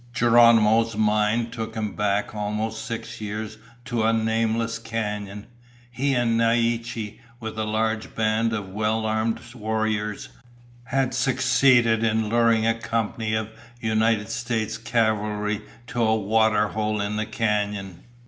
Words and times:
Geronimo's 0.13 0.95
mind 0.97 1.53
took 1.53 1.75
him 1.75 1.93
back 1.95 2.33
almost 2.33 2.85
six 2.87 3.21
years 3.21 3.59
to 3.85 4.01
a 4.01 4.11
nameless 4.11 4.79
canyon. 4.79 5.45
He 5.91 6.15
and 6.15 6.39
Naiche, 6.39 7.19
with 7.39 7.55
a 7.59 7.65
large 7.65 8.15
band 8.15 8.51
of 8.51 8.69
well 8.69 9.05
armed 9.05 9.39
warriors, 9.53 10.29
had 10.85 11.13
succeeded 11.13 12.03
in 12.03 12.29
luring 12.29 12.65
a 12.65 12.73
company 12.73 13.35
of 13.35 13.51
United 13.79 14.29
States 14.29 14.75
Cavalry 14.79 15.61
to 15.85 16.01
a 16.01 16.15
water 16.15 16.69
hole 16.69 16.99
in 16.99 17.17
the 17.17 17.27
canyon. 17.27 18.01